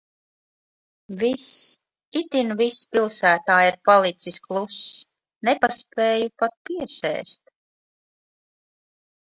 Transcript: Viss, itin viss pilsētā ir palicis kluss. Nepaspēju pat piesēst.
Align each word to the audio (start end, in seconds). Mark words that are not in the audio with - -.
Viss, 1.19 1.49
itin 2.21 2.53
viss 2.61 2.79
pilsētā 2.95 3.57
ir 3.67 3.77
palicis 3.91 4.39
kluss. 4.47 4.79
Nepaspēju 5.51 6.33
pat 6.43 6.57
piesēst. 6.71 7.45